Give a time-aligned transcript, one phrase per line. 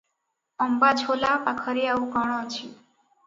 [0.67, 2.73] ଅମ୍ବାଝୋଲା ପାଖରେ ଆଉ କଣ ଅଛି?